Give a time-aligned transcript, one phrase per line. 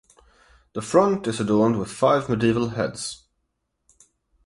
[0.73, 3.21] The front is adorned with five medieval heads.